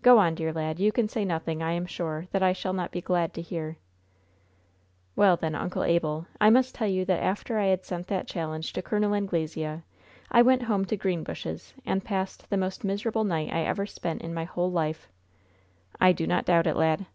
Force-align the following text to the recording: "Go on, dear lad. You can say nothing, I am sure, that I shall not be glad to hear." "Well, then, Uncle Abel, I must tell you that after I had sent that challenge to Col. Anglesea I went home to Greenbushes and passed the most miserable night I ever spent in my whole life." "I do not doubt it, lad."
"Go 0.00 0.18
on, 0.18 0.36
dear 0.36 0.52
lad. 0.52 0.78
You 0.78 0.92
can 0.92 1.08
say 1.08 1.24
nothing, 1.24 1.60
I 1.60 1.72
am 1.72 1.86
sure, 1.86 2.26
that 2.30 2.40
I 2.40 2.52
shall 2.52 2.72
not 2.72 2.92
be 2.92 3.00
glad 3.00 3.34
to 3.34 3.42
hear." 3.42 3.78
"Well, 5.16 5.36
then, 5.36 5.56
Uncle 5.56 5.82
Abel, 5.82 6.28
I 6.40 6.50
must 6.50 6.72
tell 6.72 6.86
you 6.86 7.04
that 7.06 7.20
after 7.20 7.58
I 7.58 7.64
had 7.66 7.84
sent 7.84 8.06
that 8.06 8.28
challenge 8.28 8.72
to 8.74 8.80
Col. 8.82 9.12
Anglesea 9.12 9.82
I 10.30 10.40
went 10.42 10.62
home 10.70 10.84
to 10.84 10.96
Greenbushes 10.96 11.74
and 11.84 12.04
passed 12.04 12.48
the 12.48 12.56
most 12.56 12.84
miserable 12.84 13.24
night 13.24 13.52
I 13.52 13.62
ever 13.62 13.86
spent 13.86 14.22
in 14.22 14.32
my 14.32 14.44
whole 14.44 14.70
life." 14.70 15.08
"I 16.00 16.12
do 16.12 16.28
not 16.28 16.44
doubt 16.44 16.68
it, 16.68 16.76
lad." 16.76 17.06